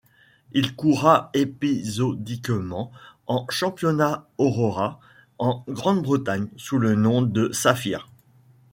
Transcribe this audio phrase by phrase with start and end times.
[0.53, 2.91] Il courra épisodiquement
[3.27, 4.99] en championnat Aurora
[5.37, 8.09] en Grande-Bretagne sous le nom de Safir.